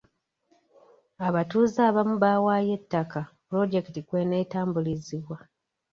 Abatuuze 1.27 1.79
abamu 1.89 2.15
baawaayo 2.23 2.71
ettaka 2.79 3.19
pulojekiti 3.47 4.01
kweneetambulizibwa. 4.07 5.37